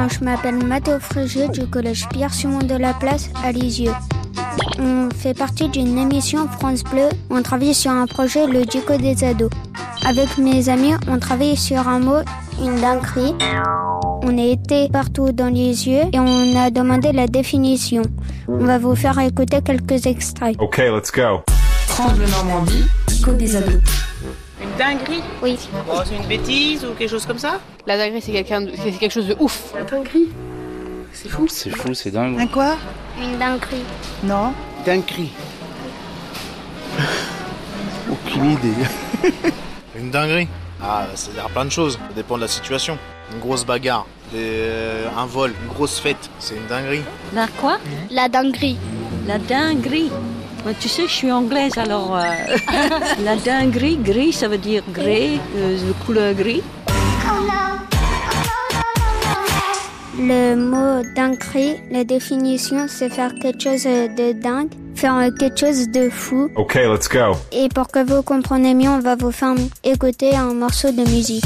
Bonjour, 0.00 0.18
je 0.20 0.24
m'appelle 0.24 0.64
Mathéo 0.64 0.98
Frégé 1.00 1.48
du 1.48 1.66
collège 1.66 2.08
Pierre-Simon 2.10 2.60
de 2.60 2.76
la 2.76 2.94
Place 2.94 3.30
à 3.44 3.50
Lisieux. 3.50 3.94
On 4.78 5.08
fait 5.12 5.34
partie 5.34 5.68
d'une 5.68 5.98
émission 5.98 6.46
France 6.46 6.84
Bleu. 6.84 7.08
On 7.30 7.42
travaille 7.42 7.74
sur 7.74 7.90
un 7.90 8.06
projet, 8.06 8.46
le 8.46 8.64
Dico 8.64 8.96
des 8.96 9.24
ados. 9.24 9.50
Avec 10.06 10.38
mes 10.38 10.68
amis, 10.68 10.94
on 11.08 11.18
travaille 11.18 11.56
sur 11.56 11.88
un 11.88 11.98
mot, 11.98 12.20
une 12.62 12.80
dinguerie. 12.80 13.34
On 14.22 14.38
a 14.38 14.42
été 14.42 14.88
partout 14.88 15.32
dans 15.32 15.52
les 15.52 15.88
yeux 15.88 16.02
et 16.12 16.18
on 16.20 16.56
a 16.56 16.70
demandé 16.70 17.10
la 17.12 17.26
définition. 17.26 18.02
On 18.46 18.64
va 18.64 18.78
vous 18.78 18.94
faire 18.94 19.18
écouter 19.18 19.62
quelques 19.62 20.06
extraits. 20.06 20.56
Okay, 20.60 20.90
let's 20.90 21.10
go. 21.10 21.42
France 21.86 22.14
Bleu 22.14 22.26
Normandie, 22.28 22.84
Dico 23.08 23.32
des 23.32 23.56
ados. 23.56 23.82
Une 24.78 24.84
dinguerie 24.98 25.22
Oui. 25.42 25.58
Bon, 25.86 25.94
c'est 26.04 26.14
une 26.16 26.26
bêtise 26.26 26.84
ou 26.84 26.92
quelque 26.94 27.10
chose 27.10 27.26
comme 27.26 27.38
ça 27.38 27.58
La 27.86 27.96
dinguerie, 27.96 28.22
c'est 28.22 28.30
quelqu'un 28.32 28.60
de- 28.60 28.72
c'est 28.76 28.92
quelque 28.92 29.12
chose 29.12 29.26
de 29.26 29.36
ouf. 29.40 29.72
La 29.74 29.82
dinguerie 29.82 30.28
C'est 31.12 31.28
fou. 31.28 31.46
C'est 31.48 31.70
fou, 31.70 31.94
c'est 31.94 32.10
dingue. 32.12 32.38
Un 32.38 32.46
quoi 32.46 32.76
Une 33.20 33.38
dinguerie. 33.38 33.82
Non. 34.22 34.52
Dinguerie. 34.86 35.30
Aucune 38.10 38.52
idée. 38.52 38.72
Une 39.98 40.10
dinguerie 40.10 40.48
Ah, 40.82 41.06
ça 41.14 41.28
veut 41.28 41.34
dire 41.34 41.48
plein 41.50 41.64
de 41.64 41.70
choses. 41.72 41.94
Ça 41.94 42.14
dépend 42.14 42.36
de 42.36 42.42
la 42.42 42.48
situation. 42.48 42.96
Une 43.32 43.40
grosse 43.40 43.64
bagarre, 43.66 44.06
des- 44.32 44.38
euh, 44.40 45.08
un 45.18 45.26
vol, 45.26 45.52
une 45.62 45.68
grosse 45.74 45.98
fête, 45.98 46.30
c'est 46.38 46.54
une 46.54 46.66
dinguerie. 46.66 47.02
La 47.34 47.46
quoi 47.48 47.78
La 48.10 48.28
dinguerie. 48.28 48.78
La 49.26 49.38
dinguerie. 49.38 50.10
Ouais, 50.66 50.74
tu 50.78 50.88
sais, 50.88 51.02
je 51.06 51.12
suis 51.12 51.30
anglaise, 51.30 51.78
alors 51.78 52.16
euh, 52.16 52.22
la 53.24 53.36
dinguerie, 53.36 53.96
gris, 53.96 54.32
ça 54.32 54.48
veut 54.48 54.58
dire 54.58 54.82
gris, 54.92 55.40
euh, 55.56 55.78
de 55.86 55.92
couleur 56.04 56.34
gris. 56.34 56.62
Le 60.20 60.56
mot 60.56 61.02
dinguerie, 61.14 61.76
la 61.92 62.02
définition, 62.02 62.86
c'est 62.88 63.08
faire 63.08 63.32
quelque 63.40 63.62
chose 63.62 63.84
de 63.84 64.32
dingue, 64.32 64.70
faire 64.96 65.30
quelque 65.38 65.58
chose 65.60 65.88
de 65.88 66.10
fou. 66.10 66.50
Okay, 66.56 66.88
let's 66.88 67.08
go. 67.08 67.36
Et 67.52 67.68
pour 67.68 67.86
que 67.88 68.04
vous 68.04 68.22
compreniez 68.22 68.74
mieux, 68.74 68.90
on 68.90 68.98
va 68.98 69.14
vous 69.14 69.30
faire 69.30 69.54
écouter 69.84 70.34
un 70.34 70.54
morceau 70.54 70.90
de 70.90 71.08
musique. 71.08 71.44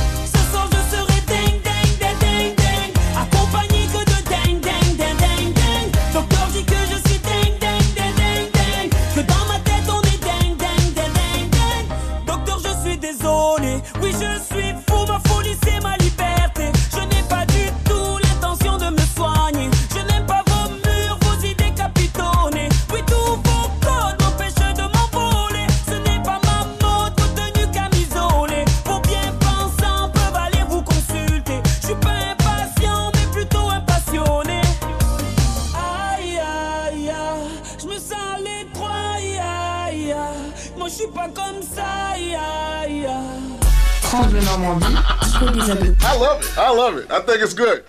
Ding 9.14 9.26
Que 9.26 9.51
je 40.92 40.96
suis 40.96 41.06
pas 41.12 41.28
comme 41.28 41.62
ça 41.62 42.18
Normandie, 44.44 44.94
des 45.54 45.70
ados. 45.70 45.96
I 46.02 46.18
love 46.18 46.42
it. 46.42 46.58
I 46.58 46.74
love 46.74 46.98
it. 46.98 47.10
I 47.10 47.20
think 47.20 47.42
it's 47.42 47.54
good. 47.54 47.82